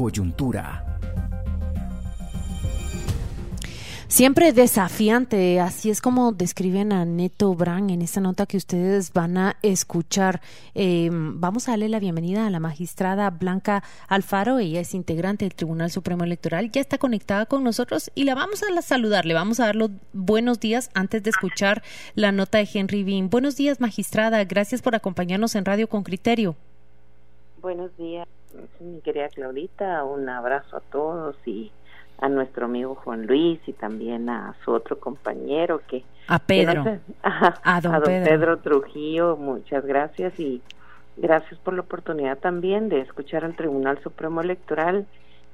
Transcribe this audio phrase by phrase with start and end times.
[0.00, 0.98] coyuntura.
[4.08, 9.36] Siempre desafiante, así es como describen a Neto Brand en esta nota que ustedes van
[9.36, 10.40] a escuchar.
[10.74, 15.54] Em, vamos a darle la bienvenida a la magistrada Blanca Alfaro, ella es integrante del
[15.54, 19.60] Tribunal Supremo Electoral, ya está conectada con nosotros y la vamos a saludar, le vamos
[19.60, 21.82] a dar los buenos días antes de escuchar
[22.14, 23.28] la nota de Henry Bean.
[23.28, 26.56] Buenos días, magistrada, gracias por acompañarnos en Radio con Criterio.
[27.60, 28.26] Buenos días,
[28.80, 31.70] mi querida Claudita, un abrazo a todos y
[32.18, 37.80] a nuestro amigo Juan Luis y también a su otro compañero que a Pedro a,
[37.80, 38.58] don, Pedro.
[38.58, 40.60] Trujillo muchas gracias y
[41.16, 45.06] gracias por la oportunidad también de escuchar al Tribunal Supremo Electoral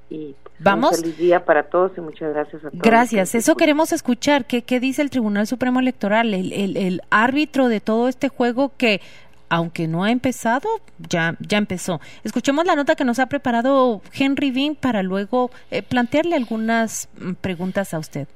[0.08, 0.92] y Vamos.
[0.92, 2.82] un feliz día para todos y muchas gracias a todos.
[2.82, 4.44] Gracias, eso queremos escuchar.
[4.44, 8.72] ¿Qué, ¿Qué dice el Tribunal Supremo Electoral, el, el, el árbitro de todo este juego
[8.76, 9.00] que
[9.48, 10.68] aunque no ha empezado,
[10.98, 12.00] ya, ya empezó.
[12.24, 17.34] Escuchemos la nota que nos ha preparado Henry Bean para luego eh, plantearle algunas mm,
[17.34, 18.28] preguntas a usted.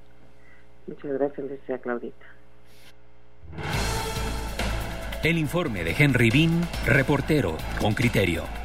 [0.87, 2.27] Muchas gracias, decía Claudita.
[5.23, 8.59] El informe de Henry Bean, reportero con criterio.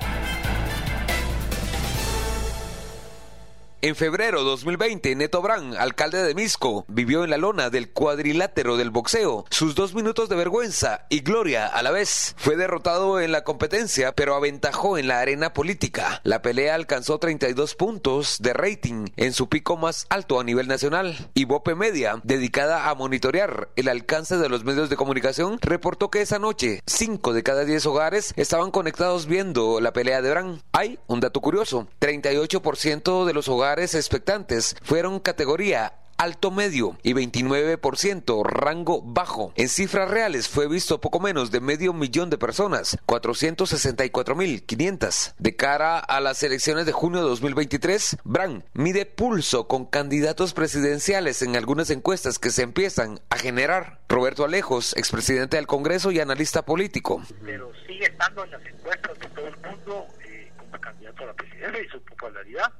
[3.86, 8.89] En febrero 2020, Neto Brand, alcalde de Misco, vivió en la lona del cuadrilátero del
[8.89, 12.33] boxeo sus dos minutos de vergüenza y gloria a la vez.
[12.36, 16.19] Fue derrotado en la competencia, pero aventajó en la arena política.
[16.23, 21.30] La pelea alcanzó 32 puntos de rating en su pico más alto a nivel nacional.
[21.36, 26.23] Y Bope Media, dedicada a monitorear el alcance de los medios de comunicación, reportó que
[26.23, 30.61] esa noche 5 de cada 10 hogares estaban conectados viendo la pelea de Brand.
[30.72, 38.45] Hay un dato curioso, 38% de los hogares expectantes fueron categoría alto medio y 29%
[38.45, 39.54] rango bajo.
[39.56, 45.34] En cifras reales fue visto poco menos de medio millón de personas, 464.500.
[45.38, 51.41] De cara a las elecciones de junio de 2023, Brand mide pulso con candidatos presidenciales
[51.41, 54.02] en algunas encuestas que se empiezan a generar.
[54.08, 57.22] Roberto Alejos, expresidente del Congreso y analista político.
[57.44, 61.34] Pero sigue estando en las encuestas de todo el mundo eh, como candidato a la
[61.34, 62.72] presidencia y su popularidad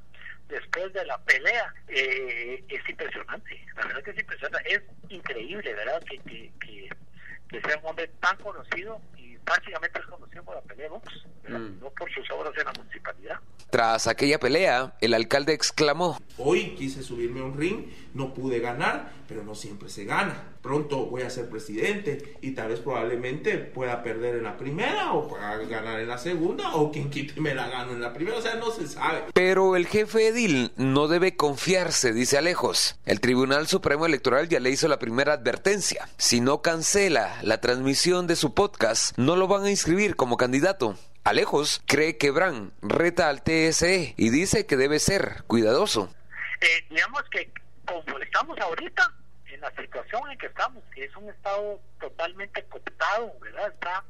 [0.48, 3.66] después de la pelea eh, es impresionante.
[3.76, 4.74] La verdad que es impresionante.
[4.74, 6.02] Es increíble, ¿verdad?
[6.04, 10.88] Que, que, que, sea un hombre tan conocido y prácticamente es conocido por la pelea
[10.88, 11.80] de mm.
[11.80, 13.40] no por sus obras en la municipalidad.
[13.70, 19.10] Tras aquella pelea, el alcalde exclamó: Hoy quise subirme a un ring, no pude ganar,
[19.26, 24.02] pero no siempre se gana pronto voy a ser presidente y tal vez probablemente pueda
[24.02, 27.68] perder en la primera o pueda ganar en la segunda o quien quite me la
[27.68, 29.22] gano en la primera, o sea, no se sabe.
[29.32, 32.98] Pero el jefe Edil no debe confiarse, dice Alejos.
[33.06, 36.08] El Tribunal Supremo Electoral ya le hizo la primera advertencia.
[36.16, 40.98] Si no cancela la transmisión de su podcast, no lo van a inscribir como candidato.
[41.22, 46.12] Alejos cree que Bran reta al TSE y dice que debe ser cuidadoso.
[46.60, 47.52] Eh, digamos que
[47.86, 49.14] como estamos ahorita,
[49.56, 53.72] en la situación en que estamos, que es un Estado totalmente cooptado, ¿verdad?
[53.72, 54.04] Está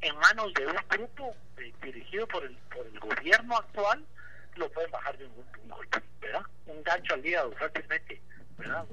[0.00, 4.04] en manos de un grupo eh, dirigido por el, por el gobierno actual,
[4.56, 6.42] lo pueden bajar de un, golpe, ¿verdad?
[6.66, 8.20] Un gancho al hígado fácilmente,
[8.58, 8.84] ¿verdad?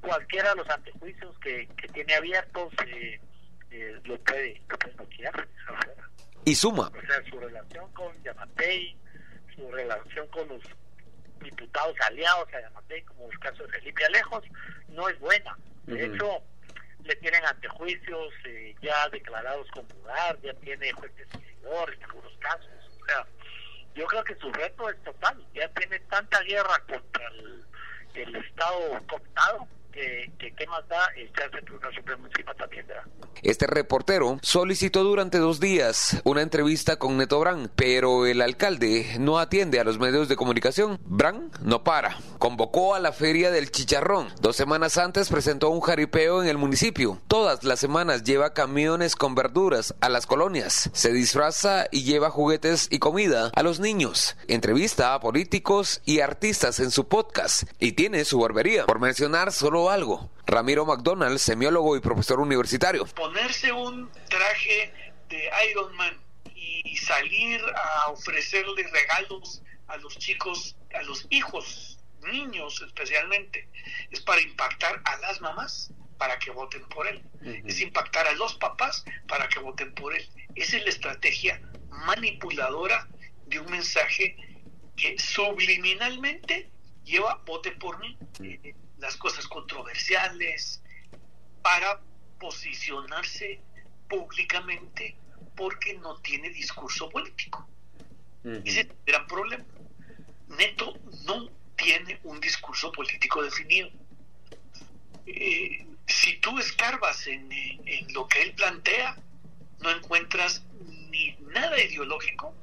[0.00, 3.20] cualquiera de los antejuicios que, que tiene abiertos eh,
[3.70, 5.48] eh, lo, puede, lo puede bloquear.
[6.44, 6.90] Y suma.
[6.96, 8.96] O sea, su relación con Yamatei,
[9.54, 10.62] su relación con los
[11.42, 14.44] diputados aliados a Yamatei, como el caso de Felipe Alejos,
[14.90, 15.56] no es buena.
[15.86, 16.42] De hecho,
[17.04, 22.68] le tienen antejuicios eh, ya declarados con lugar, ya tiene jueces seguidores en algunos casos.
[23.00, 23.26] O sea,
[23.94, 25.44] yo creo que su reto es total.
[25.54, 27.64] Ya tiene tanta guerra contra el,
[28.14, 31.08] el Estado cooptado que, más da
[31.94, 33.04] Supremo encima también, ¿verdad?
[33.42, 39.38] Este reportero solicitó durante dos días una entrevista con Neto Brand, pero el alcalde no
[39.38, 41.00] atiende a los medios de comunicación.
[41.04, 42.18] Brand no para.
[42.38, 44.28] Convocó a la Feria del Chicharrón.
[44.40, 47.18] Dos semanas antes presentó un jaripeo en el municipio.
[47.28, 50.90] Todas las semanas lleva camiones con verduras a las colonias.
[50.92, 54.36] Se disfraza y lleva juguetes y comida a los niños.
[54.48, 58.84] Entrevista a políticos y artistas en su podcast y tiene su barbería.
[58.84, 60.30] Por mencionar solo algo.
[60.46, 63.06] Ramiro McDonald, semiólogo y profesor universitario.
[63.06, 64.92] Ponerse un traje
[65.28, 66.20] de Iron Man
[66.54, 71.98] y salir a ofrecerle regalos a los chicos, a los hijos,
[72.30, 73.68] niños especialmente,
[74.10, 77.22] es para impactar a las mamás para que voten por él.
[77.64, 80.28] Es impactar a los papás para que voten por él.
[80.54, 83.08] Esa es la estrategia manipuladora
[83.46, 84.36] de un mensaje
[84.96, 86.70] que subliminalmente
[87.10, 88.16] lleva vote por mí
[88.98, 90.82] las cosas controversiales,
[91.62, 92.00] para
[92.38, 93.60] posicionarse
[94.08, 95.16] públicamente
[95.56, 97.68] porque no tiene discurso político.
[98.44, 99.64] Ese es el gran problema.
[100.48, 100.94] Neto
[101.26, 103.90] no tiene un discurso político definido.
[105.26, 107.48] Eh, si tú escarbas en,
[108.12, 109.16] lo que él plantea,
[109.80, 110.64] no encuentras
[111.10, 112.54] ni nada ideológico,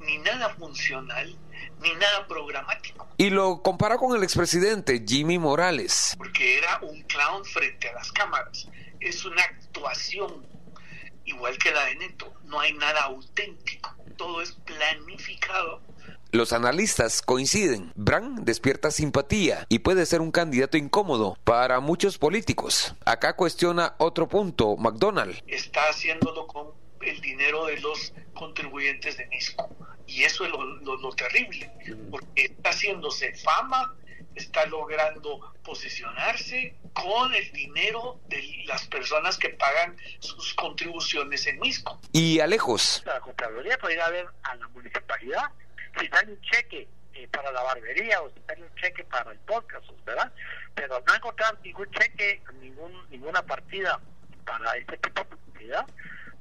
[0.00, 1.36] ni nada funcional,
[1.80, 3.08] ni nada programático.
[3.16, 6.14] Y lo compara con el expresidente Jimmy Morales.
[6.16, 8.68] Porque era un clown frente a las cámaras.
[9.00, 10.46] Es una actuación
[11.24, 12.32] igual que la de Neto.
[12.44, 13.94] No hay nada auténtico.
[14.16, 15.82] Todo es planificado
[16.32, 17.92] los analistas coinciden.
[17.94, 22.94] Brand despierta simpatía y puede ser un candidato incómodo para muchos políticos.
[23.04, 25.42] Acá cuestiona otro punto, McDonald.
[25.46, 26.68] Está haciéndolo con
[27.02, 29.68] el dinero de los contribuyentes de Misco.
[30.06, 31.70] Y eso es lo, terrible,
[32.10, 33.94] porque está haciéndose fama,
[34.34, 42.00] está logrando posicionarse con el dinero de las personas que pagan sus contribuciones en Misco.
[42.12, 43.02] Y a lejos.
[43.04, 45.50] La Contraloría puede ir a ver a la municipalidad
[45.98, 49.38] si sale un cheque eh, para la barbería o si sale un cheque para el
[49.40, 50.32] podcast, ¿verdad?
[50.74, 53.98] Pero no encontrar ningún cheque, ningún, ninguna partida
[54.44, 55.86] para este tipo de publicidad,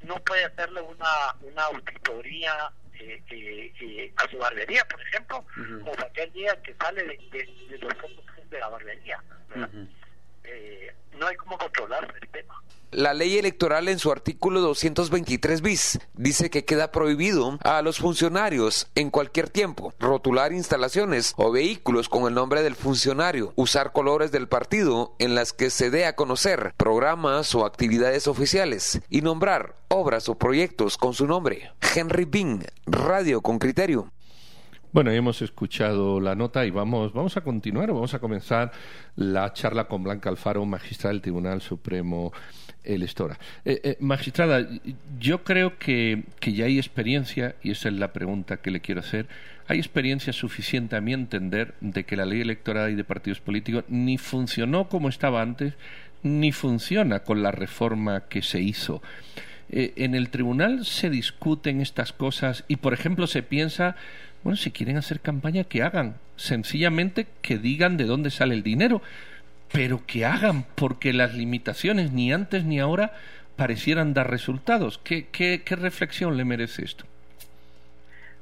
[0.04, 6.32] no puede hacerle una, una auditoría eh, eh, a su barbería, por ejemplo, como aquel
[6.34, 9.24] día que sale de, los fondos de la barbería.
[11.20, 12.62] No hay cómo controlar el tema.
[12.92, 18.88] La ley electoral en su artículo 223 bis dice que queda prohibido a los funcionarios
[18.96, 24.48] en cualquier tiempo rotular instalaciones o vehículos con el nombre del funcionario, usar colores del
[24.48, 30.30] partido en las que se dé a conocer programas o actividades oficiales y nombrar obras
[30.30, 31.72] o proyectos con su nombre.
[31.96, 34.10] Henry Bing, Radio con Criterio.
[34.96, 38.72] Bueno, hemos escuchado la nota y vamos, vamos a continuar, vamos a comenzar
[39.18, 42.32] la charla con Blanca Alfaro, magistrada del Tribunal Supremo
[42.82, 43.38] el Estora.
[43.66, 44.66] Eh, eh, magistrada,
[45.20, 49.02] yo creo que, que, ya hay experiencia, y esa es la pregunta que le quiero
[49.02, 49.28] hacer,
[49.68, 53.84] hay experiencia suficiente a mi entender de que la ley electoral y de partidos políticos
[53.90, 55.74] ni funcionó como estaba antes,
[56.24, 59.02] ni funciona con la reforma que se hizo.
[59.70, 63.96] Eh, en el tribunal se discuten estas cosas y, por ejemplo, se piensa,
[64.46, 69.02] bueno, si quieren hacer campaña, que hagan, sencillamente que digan de dónde sale el dinero
[69.72, 73.12] pero que hagan, porque las limitaciones ni antes ni ahora
[73.58, 75.00] parecieran dar resultados.
[75.00, 77.04] ¿Qué, qué, qué reflexión le merece esto?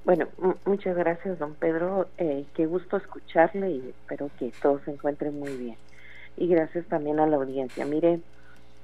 [0.05, 0.27] Bueno,
[0.65, 2.07] muchas gracias, don Pedro.
[2.19, 5.75] Eh, qué gusto escucharle y espero que todos se encuentren muy bien.
[6.37, 7.85] Y gracias también a la audiencia.
[7.85, 8.19] Mire,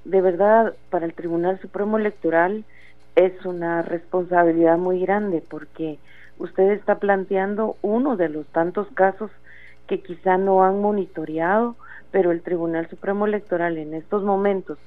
[0.06, 2.64] de verdad, para el Tribunal Supremo Electoral
[3.16, 6.00] es una responsabilidad muy grande porque
[6.40, 9.30] usted está planteando uno de los tantos casos
[9.88, 11.76] que quizá no han monitoreado
[12.12, 14.78] pero el Tribunal Supremo Electoral en estos momentos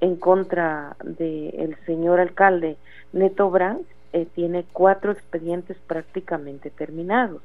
[0.00, 2.76] en contra del señor alcalde
[3.12, 7.42] Neto Brand eh, tiene cuatro expedientes prácticamente terminados.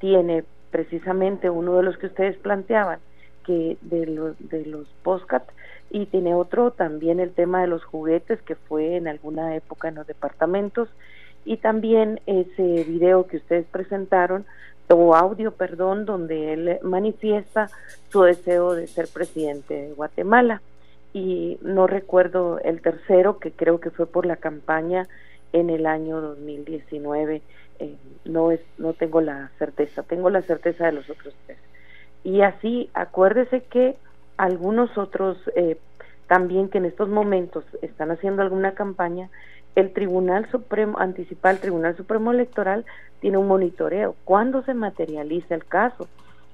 [0.00, 2.98] Tiene precisamente uno de los que ustedes planteaban,
[3.44, 5.44] que de los de los postcat
[5.90, 9.94] y tiene otro también el tema de los juguetes que fue en alguna época en
[9.94, 10.88] los departamentos
[11.48, 14.44] y también ese video que ustedes presentaron
[14.90, 17.70] o audio, perdón, donde él manifiesta
[18.10, 20.60] su deseo de ser presidente de Guatemala.
[21.14, 25.08] Y no recuerdo el tercero, que creo que fue por la campaña
[25.54, 27.40] en el año 2019.
[27.78, 31.58] Eh, no, es, no tengo la certeza, tengo la certeza de los otros tres.
[32.24, 33.96] Y así, acuérdese que
[34.36, 35.78] algunos otros eh,
[36.26, 39.30] también que en estos momentos están haciendo alguna campaña,
[39.74, 42.84] el Tribunal Supremo, anticipa el Tribunal Supremo Electoral
[43.20, 44.14] tiene un monitoreo.
[44.24, 46.08] ¿Cuándo se materializa el caso?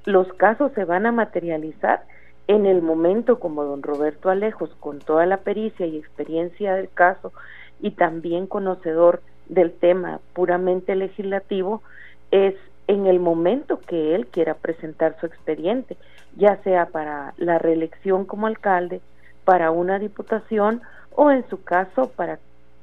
[0.04, 2.02] Los casos se van a materializar
[2.46, 7.32] en el momento como don Roberto Alejos, con toda la pericia y experiencia del caso
[7.80, 11.82] y también conocedor del tema puramente legislativo,
[12.30, 12.54] es
[12.86, 15.96] en el momento que él quiera presentar su expediente,
[16.36, 19.00] ya sea para la reelección como alcalde,
[19.44, 22.38] para una diputación o en su caso para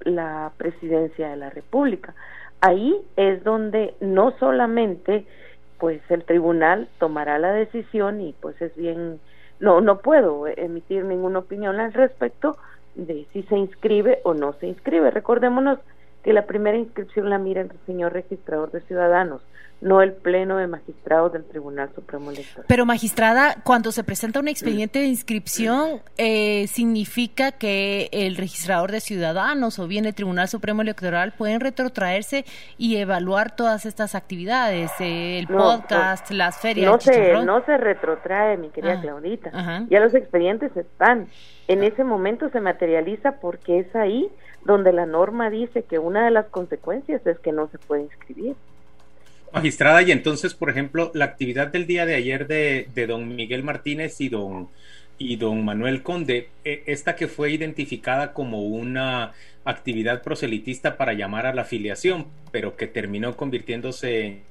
[0.06, 2.14] la presidencia de la República.
[2.62, 5.26] Ahí es donde no solamente
[5.80, 9.20] pues el tribunal tomará la decisión y pues es bien
[9.60, 12.56] no no puedo emitir ninguna opinión al respecto
[12.94, 15.10] de si se inscribe o no se inscribe.
[15.10, 15.80] Recordémonos
[16.24, 19.42] que la primera inscripción la mira el señor registrador de ciudadanos,
[19.82, 22.66] no el pleno de magistrados del Tribunal Supremo Electoral.
[22.68, 29.00] Pero magistrada, cuando se presenta un expediente de inscripción, eh, significa que el registrador de
[29.00, 32.46] ciudadanos o bien el Tribunal Supremo Electoral pueden retrotraerse
[32.78, 36.92] y evaluar todas estas actividades, eh, el podcast, las ferias.
[36.92, 39.88] No se, no se retrotrae, mi querida ah, Claudita.
[39.90, 41.28] Ya los expedientes están.
[41.68, 44.30] En ese momento se materializa porque es ahí
[44.66, 48.56] donde la norma dice que una de las consecuencias es que no se puede inscribir.
[49.54, 53.64] Magistrada, y entonces, por ejemplo, la actividad del día de ayer de, de don Miguel
[53.64, 54.70] Martínez y don,
[55.18, 59.34] y don Manuel Conde, eh, esta que fue identificada como una
[59.66, 64.42] actividad proselitista para llamar a la afiliación, pero que terminó convirtiéndose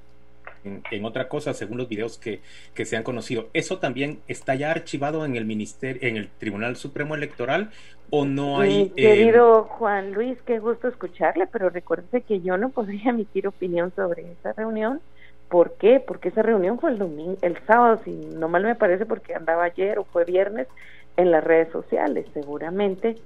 [0.65, 2.41] en, otra cosa según los videos que,
[2.75, 3.49] que, se han conocido.
[3.53, 7.71] ¿Eso también está ya archivado en el ministerio, en el Tribunal Supremo Electoral
[8.11, 8.93] o no hay?
[8.97, 13.93] Eh, querido Juan Luis, qué gusto escucharle, pero recuerde que yo no podría emitir opinión
[13.95, 15.01] sobre esa reunión.
[15.49, 15.99] ¿Por qué?
[15.99, 19.65] Porque esa reunión fue el domingo, el sábado, si no mal me parece, porque andaba
[19.65, 20.69] ayer o fue viernes
[21.17, 22.27] en las redes sociales.
[22.33, 23.17] Seguramente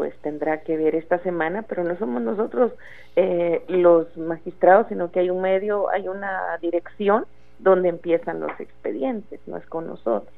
[0.00, 2.72] pues tendrá que ver esta semana, pero no somos nosotros
[3.16, 7.26] eh, los magistrados, sino que hay un medio, hay una dirección
[7.58, 10.32] donde empiezan los expedientes, no es con nosotros.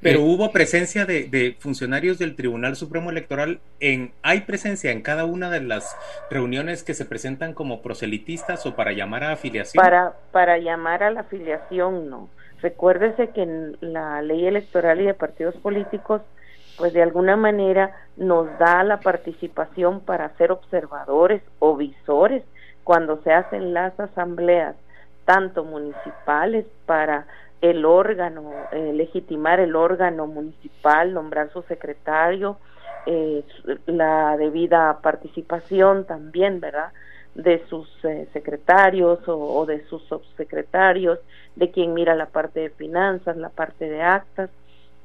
[0.00, 5.50] Pero hubo presencia de, funcionarios del Tribunal Supremo Electoral en, hay presencia en cada una
[5.50, 5.94] de las
[6.30, 9.84] reuniones que se presentan como proselitistas o para llamar a afiliación.
[9.84, 12.30] Para, para llamar a la afiliación, no.
[12.62, 16.22] Recuérdese que en la ley electoral y de partidos políticos
[16.76, 22.42] pues de alguna manera nos da la participación para ser observadores o visores
[22.84, 24.76] cuando se hacen las asambleas,
[25.24, 27.26] tanto municipales para
[27.60, 32.58] el órgano, eh, legitimar el órgano municipal, nombrar su secretario,
[33.06, 33.42] eh,
[33.86, 36.92] la debida participación también, ¿verdad?
[37.34, 41.18] de sus eh, secretarios o, o, de sus subsecretarios,
[41.54, 44.48] de quien mira la parte de finanzas, la parte de actas,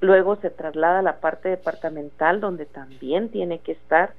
[0.01, 4.13] Luego se traslada a la parte departamental donde también tiene que estar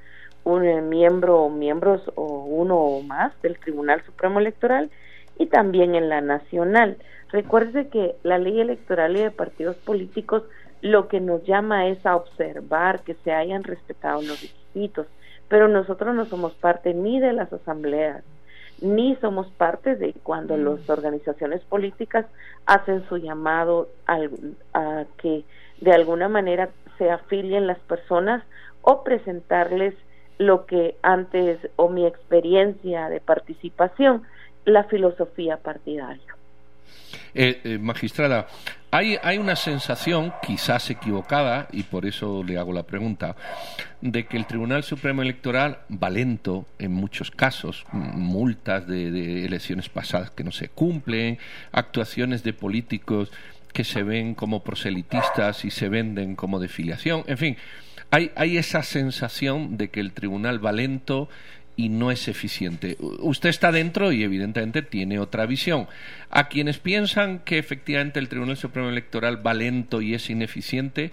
[0.45, 4.91] un eh, miembro o miembros o uno o más del Tribunal Supremo Electoral
[5.39, 6.97] y también en la nacional.
[7.31, 10.45] Recuerde que la ley electoral y de partidos políticos
[10.83, 15.07] lo que nos llama es a observar que se hayan respetado los requisitos,
[15.49, 18.25] pero nosotros no somos parte ni de las asambleas,
[18.81, 20.65] ni somos parte de cuando mm.
[20.65, 22.27] las organizaciones políticas
[22.67, 25.45] hacen su llamado a que
[25.83, 28.45] de alguna manera se afilien las personas
[28.83, 29.95] o presentarles
[30.39, 34.23] lo que antes o mi experiencia de participación,
[34.65, 36.37] la filosofía partidaria.
[37.35, 38.47] Eh, eh, magistrada,
[38.91, 43.35] hay, hay una sensación, quizás equivocada, y por eso le hago la pregunta,
[44.01, 50.31] de que el Tribunal Supremo Electoral va lento en muchos casos, multas de elecciones pasadas
[50.31, 51.39] que no se cumplen,
[51.73, 53.33] actuaciones de políticos
[53.73, 57.25] que se ven como proselitistas y se venden como de filiación.
[57.27, 57.57] En fin,
[58.11, 61.29] hay, hay esa sensación de que el tribunal va lento
[61.77, 62.97] y no es eficiente.
[63.01, 65.89] Usted está dentro y evidentemente tiene otra visión.
[66.31, 71.13] A quienes piensan que efectivamente el Tribunal Supremo Electoral va lento y es ineficiente,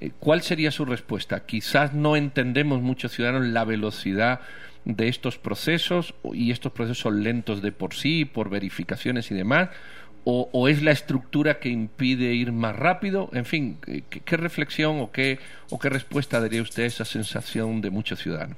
[0.00, 1.44] eh, ¿cuál sería su respuesta?
[1.44, 4.40] Quizás no entendemos muchos ciudadanos la velocidad
[4.84, 9.68] de estos procesos y estos procesos son lentos de por sí, por verificaciones y demás,
[10.24, 13.28] o, es la estructura que impide ir más rápido?
[13.32, 13.78] En fin,
[14.24, 15.38] ¿qué, reflexión o qué,
[15.70, 18.56] o qué respuesta daría usted a esa sensación de muchos ciudadanos?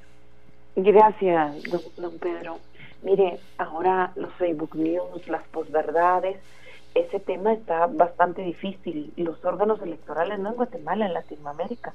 [0.75, 1.63] Gracias,
[1.97, 2.59] don, Pedro.
[3.01, 6.37] Mire, ahora los Facebook News, las posverdades,
[6.93, 9.11] ese tema está bastante difícil.
[9.15, 11.93] Los órganos electorales, no en Guatemala, en Latinoamérica,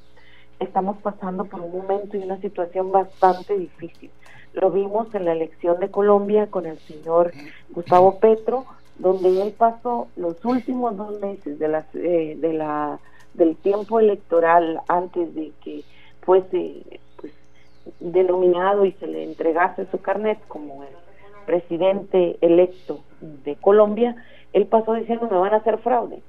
[0.59, 4.11] estamos pasando por un momento y una situación bastante difícil.
[4.53, 7.33] Lo vimos en la elección de Colombia con el señor
[7.71, 8.67] Gustavo Petro,
[9.01, 13.01] donde él pasó los últimos dos meses de, eh, de la,
[13.35, 15.83] del tiempo electoral antes de que
[16.21, 17.33] fuese pues,
[17.99, 20.91] denominado y se le entregase su carnet como el
[21.47, 24.17] presidente electo de Colombia,
[24.53, 26.23] él pasó diciendo me van a hacer fraude.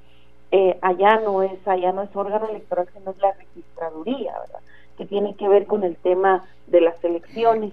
[0.54, 4.60] Eh, allá no es allá no es órgano electoral sino es la registraduría verdad
[4.98, 7.72] que tiene que ver con el tema de las elecciones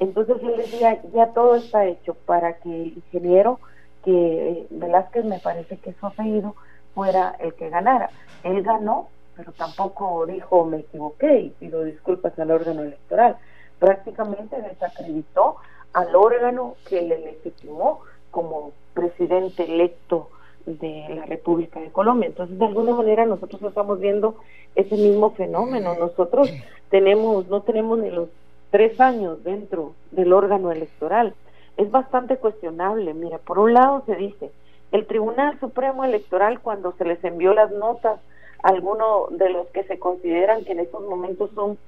[0.00, 3.60] entonces él decía ya todo está hecho para que el ingeniero
[4.04, 6.54] que Velázquez me parece que su apellido
[6.94, 8.10] fuera el que ganara.
[8.42, 13.36] Él ganó, pero tampoco dijo me equivoqué y pido disculpas al órgano electoral.
[13.78, 15.56] Prácticamente desacreditó
[15.92, 20.28] al órgano que le legitimó como presidente electo
[20.66, 22.28] de la República de Colombia.
[22.28, 24.36] Entonces, de alguna manera nosotros estamos viendo
[24.74, 25.94] ese mismo fenómeno.
[25.94, 26.50] Nosotros
[26.90, 28.28] tenemos, no tenemos ni los
[28.70, 31.34] tres años dentro del órgano electoral
[31.76, 33.14] es bastante cuestionable.
[33.14, 34.50] Mira, por un lado se dice,
[34.92, 38.20] el Tribunal Supremo Electoral cuando se les envió las notas
[38.62, 41.78] a algunos de los que se consideran que en estos momentos son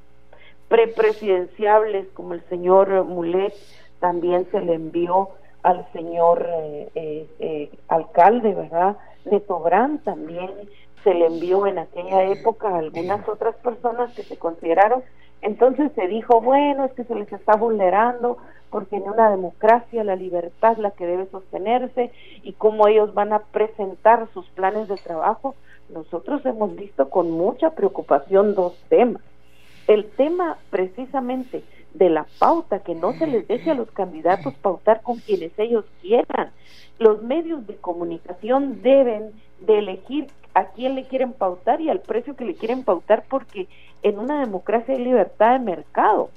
[0.69, 3.55] prepresidenciables, como el señor Mulet,
[4.01, 5.31] también se le envió
[5.63, 8.97] al señor eh, eh, eh, alcalde, ¿verdad?
[9.25, 10.51] de Sobrán también
[11.03, 15.03] se le envió en aquella época a algunas otras personas que se consideraron.
[15.43, 18.39] Entonces se dijo, bueno, es que se les está vulnerando
[18.71, 22.11] porque en una democracia la libertad es la que debe sostenerse
[22.43, 25.55] y cómo ellos van a presentar sus planes de trabajo.
[25.89, 29.23] Nosotros hemos visto con mucha preocupación dos temas.
[29.87, 31.63] El tema precisamente
[31.95, 35.85] de la pauta, que no se les deje a los candidatos pautar con quienes ellos
[36.03, 36.51] quieran.
[36.99, 42.37] Los medios de comunicación deben de elegir a quién le quieren pautar y al precio
[42.37, 43.69] que le quieren pautar porque
[44.03, 46.31] en una democracia hay libertad de mercado.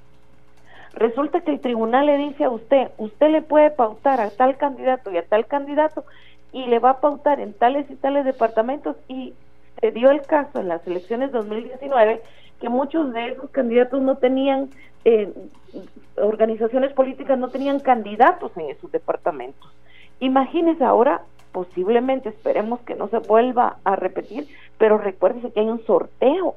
[1.00, 5.10] Resulta que el tribunal le dice a usted, usted le puede pautar a tal candidato
[5.10, 6.04] y a tal candidato
[6.52, 9.34] y le va a pautar en tales y tales departamentos y
[9.80, 12.22] se dio el caso en las elecciones 2019
[12.60, 14.72] que muchos de esos candidatos no tenían,
[15.06, 15.32] eh,
[16.18, 19.72] organizaciones políticas no tenían candidatos en esos departamentos.
[20.20, 21.22] Imagínese ahora
[21.54, 26.56] posiblemente esperemos que no se vuelva a repetir, pero recuérdese que hay un sorteo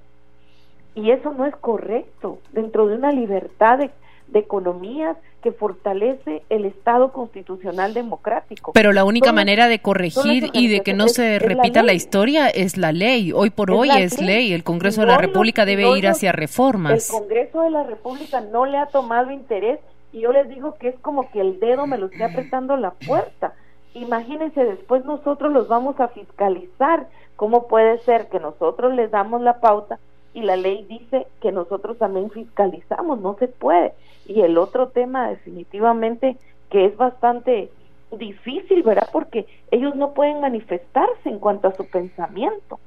[0.97, 3.93] y eso no es correcto dentro de una libertad de,
[4.33, 8.73] de economías que fortalece el Estado constitucional democrático.
[8.73, 12.77] Pero la única manera de corregir y de que no se repita la, historia es
[12.77, 13.33] la ley.
[13.33, 14.53] Hoy por hoy es ley.
[14.53, 17.11] El Congreso de la República debe ir hacia reformas.
[17.11, 19.81] El Congreso de la República no le ha tomado interés
[20.13, 22.93] y yo les digo que es como que el dedo me lo esté apretando la
[22.93, 23.55] puerta
[23.95, 27.07] imagínense, después nosotros los vamos a fiscalizar.
[27.37, 29.99] ¿Cómo puede ser que nosotros les damos la pauta
[30.35, 33.21] y la ley dice que nosotros también fiscalizamos?
[33.21, 33.93] No se puede.
[34.27, 36.37] Y el otro tema definitivamente
[36.71, 37.71] que es bastante
[38.13, 39.09] difícil, ¿verdad?
[39.13, 42.79] Porque ellos no pueden manifestarse en cuanto a su pensamiento.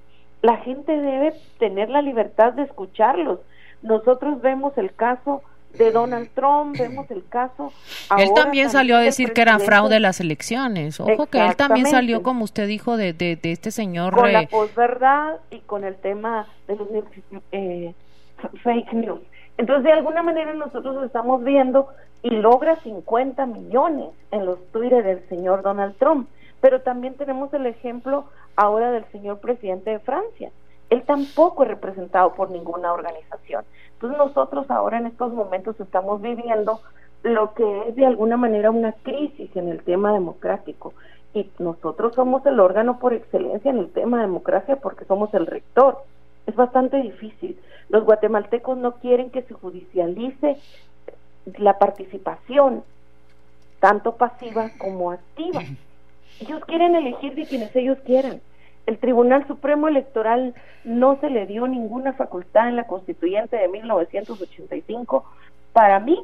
[0.41, 3.39] La gente debe tener la libertad de escucharlos.
[3.81, 5.41] Nosotros vemos el caso
[5.77, 7.71] de Donald Trump, vemos el caso.
[8.17, 10.99] él también salió a decir que era fraude las elecciones.
[10.99, 14.13] Ojo que él también salió, como usted dijo, de, de, este señor.
[14.13, 16.87] Con la posverdad y con el tema de los
[17.51, 17.93] eh,
[18.63, 19.21] fake news.
[19.57, 21.89] Entonces, de alguna manera nosotros lo estamos viendo
[22.21, 26.27] y logra 50 millones en los Twitter del señor Donald Trump.
[26.61, 30.51] Pero también tenemos el ejemplo ahora del señor presidente de Francia.
[30.89, 33.65] Él tampoco es representado por ninguna organización.
[33.93, 36.81] Entonces nosotros ahora en estos momentos estamos viviendo
[37.23, 40.93] lo que es de alguna manera una crisis en el tema democrático
[41.33, 45.47] y nosotros somos el órgano por excelencia en el tema de democracia porque somos el
[45.47, 45.97] rector.
[46.45, 47.59] Es bastante difícil.
[47.89, 50.57] Los guatemaltecos no quieren que se judicialice
[51.57, 52.83] la participación,
[53.79, 55.61] tanto pasiva como activa.
[56.39, 58.41] Ellos quieren elegir de quienes ellos quieran
[58.85, 65.25] el Tribunal Supremo Electoral no se le dio ninguna facultad en la constituyente de 1985
[65.73, 66.19] para mí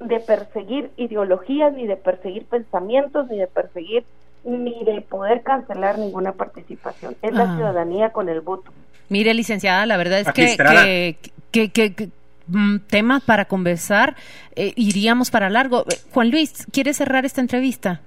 [0.00, 4.04] de perseguir ideologías, ni de perseguir pensamientos, ni de perseguir,
[4.44, 7.16] ni de poder cancelar ninguna participación.
[7.22, 7.56] Es la ah.
[7.56, 8.70] ciudadanía con el voto.
[9.08, 11.16] Mire, licenciada, la verdad es que,
[11.50, 12.08] que, que,
[12.48, 14.16] mm, tema para conversar,
[14.54, 15.84] eh, iríamos para largo.
[16.12, 18.00] Juan Luis, ¿quiere cerrar esta entrevista?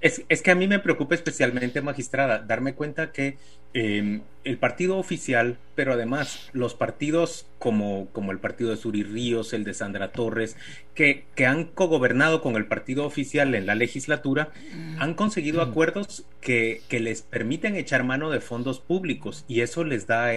[0.00, 3.36] Es, es, que a mí me preocupa especialmente, magistrada, darme cuenta que
[3.74, 9.52] em, el partido oficial, pero además los partidos como, como el partido de Suri Ríos,
[9.52, 10.56] el de Sandra Torres,
[10.94, 14.48] que, que han cogobernado con el partido oficial en la legislatura,
[14.98, 20.06] han conseguido acuerdos que, que les permiten echar mano de fondos públicos y eso les
[20.06, 20.32] da a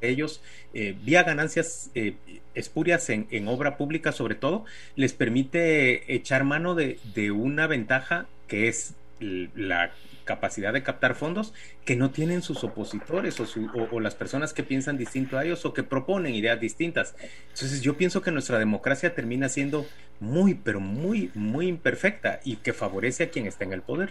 [0.00, 0.40] ellos,
[0.74, 2.14] eh, vía ganancias eh,
[2.54, 4.64] espurias en, en, obra pública sobre todo,
[4.96, 9.92] les permite echar mano de, de una ventaja que es la
[10.24, 15.38] capacidad de captar fondos que no tienen sus opositores o, las personas que piensan distinto
[15.38, 17.16] a ellos o que proponen ideas distintas.
[17.48, 19.86] Entonces yo pienso que nuestra democracia termina siendo
[20.20, 24.10] muy, pero muy, muy imperfecta y que favorece a quien está en el poder.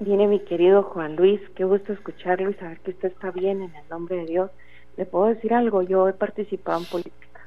[0.00, 3.74] Viene mi querido Juan Luis, qué gusto escucharlo y saber que usted está bien en
[3.74, 4.50] el nombre de Dios.
[4.96, 7.46] Le puedo decir algo, yo he participado en política.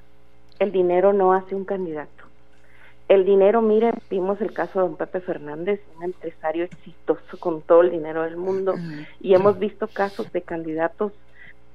[0.59, 2.28] El dinero no hace un candidato
[3.09, 7.81] el dinero, mire, vimos el caso de don Pepe Fernández, un empresario exitoso con todo
[7.81, 8.75] el dinero del mundo,
[9.19, 11.11] y hemos visto casos de candidatos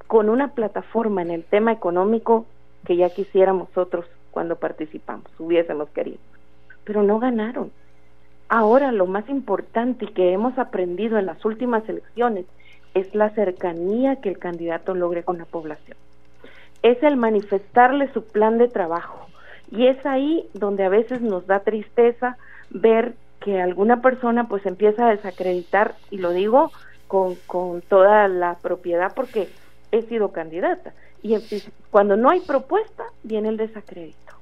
[0.07, 2.47] con una plataforma en el tema económico
[2.87, 6.19] que ya quisiéramos nosotros cuando participamos, hubiésemos querido,
[6.85, 7.73] pero no ganaron.
[8.49, 12.47] Ahora lo más importante que hemos aprendido en las últimas elecciones
[12.95, 15.97] es la cercanía que el candidato logre con la población.
[16.83, 19.27] Es el manifestarle su plan de trabajo,
[19.71, 22.37] y es ahí donde a veces nos da tristeza
[22.71, 26.73] ver que alguna persona pues empieza a desacreditar, y lo digo
[27.09, 29.49] con, con toda la propiedad porque
[29.93, 30.93] he sido candidata.
[31.23, 31.37] Y
[31.91, 34.35] cuando no hay propuesta, viene el desacredito.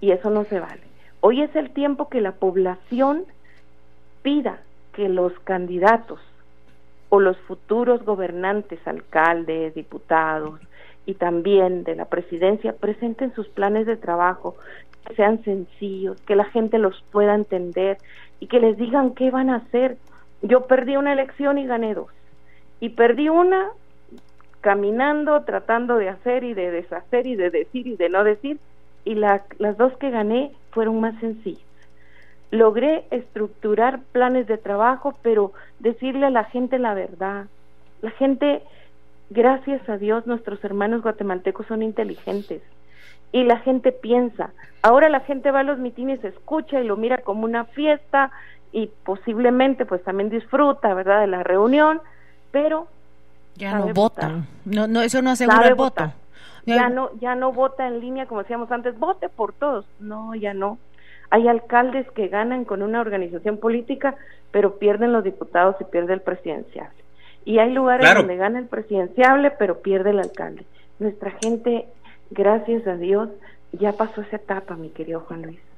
[0.00, 0.82] Y eso no se vale.
[1.20, 3.24] Hoy es el tiempo que la población
[4.22, 4.60] pida
[4.92, 6.20] que los candidatos
[7.08, 10.60] o los futuros gobernantes, alcaldes, diputados
[11.06, 14.56] y también de la presidencia presenten sus planes de trabajo,
[15.06, 17.98] que sean sencillos, que la gente los pueda entender
[18.40, 19.96] y que les digan qué van a hacer.
[20.42, 22.10] Yo perdí una elección y gané dos.
[22.80, 23.70] Y perdí una
[24.60, 28.58] caminando, tratando de hacer y de deshacer y de decir y de no decir,
[29.04, 29.42] y las
[29.76, 31.66] dos que gané fueron más sencillas.
[32.50, 37.46] Logré estructurar planes de trabajo, pero decirle a la gente la verdad.
[38.02, 38.62] La gente,
[39.32, 42.62] gracias a Dios, nuestros hermanos guatemaltecos son inteligentes
[43.32, 44.50] y la gente piensa.
[44.82, 48.30] Ahora la gente va a los mitines, escucha y lo mira como una fiesta
[48.72, 52.00] y posiblemente pues también disfruta, ¿verdad?, de la reunión,
[52.50, 52.86] pero
[53.56, 54.46] ya no votan.
[54.64, 56.12] No, no, eso no asegura el voto.
[56.64, 59.84] Ya no, ya no vota en línea como decíamos antes, vote por todos.
[59.98, 60.78] No, ya no.
[61.30, 64.16] Hay alcaldes que ganan con una organización política,
[64.50, 67.01] pero pierden los diputados y pierde el presidenciable.
[67.44, 70.64] Y hay lugares donde gana el presidenciable, pero pierde el alcalde.
[70.98, 71.86] Nuestra gente,
[72.30, 73.28] gracias a Dios,
[73.72, 75.71] ya pasó esa etapa, mi querido Juan Luis.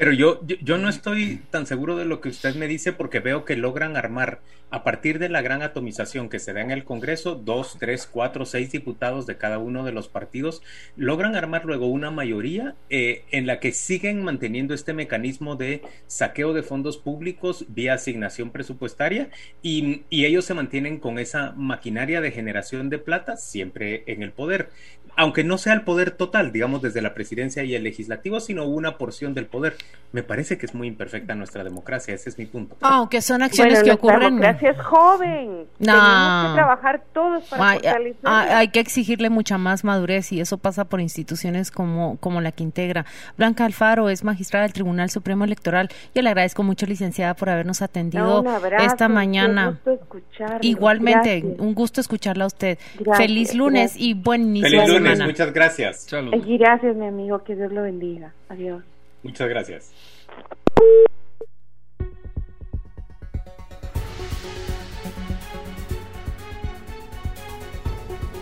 [0.00, 3.44] Pero yo, yo, no estoy tan seguro de lo que usted me dice porque veo
[3.44, 7.34] que logran armar, a partir de la gran atomización que se da en el Congreso,
[7.34, 10.62] dos, tres, cuatro, seis diputados de cada uno de los partidos,
[10.96, 16.54] logran armar luego una mayoría eh, en la que siguen manteniendo este mecanismo de saqueo
[16.54, 19.28] de fondos públicos vía asignación presupuestaria
[19.60, 24.32] y, y ellos se mantienen con esa maquinaria de generación de plata siempre en el
[24.32, 24.70] poder
[25.20, 28.96] aunque no sea el poder total, digamos, desde la presidencia y el legislativo, sino una
[28.96, 29.76] porción del poder.
[30.12, 32.76] Me parece que es muy imperfecta nuestra democracia, ese es mi punto.
[32.80, 34.40] Aunque son acciones que ocurren.
[34.40, 35.66] La democracia es joven.
[35.78, 35.92] No.
[35.92, 37.82] Tenemos que trabajar todos para hay,
[38.24, 42.62] hay, que exigirle mucha más madurez y eso pasa por instituciones como, como la que
[42.62, 43.04] integra.
[43.36, 45.90] Blanca Alfaro es magistrada del Tribunal Supremo Electoral.
[46.14, 48.42] y le agradezco mucho, licenciada, por habernos atendido
[48.78, 49.78] esta mañana.
[49.84, 52.78] Un gusto Igualmente, un gusto escucharla a usted.
[53.18, 54.80] Feliz lunes y buen inicio
[55.16, 55.30] semana.
[55.30, 56.08] Muchas gracias.
[56.46, 57.42] Y gracias, mi amigo.
[57.44, 58.32] Que Dios lo bendiga.
[58.48, 58.82] Adiós.
[59.22, 59.92] Muchas gracias.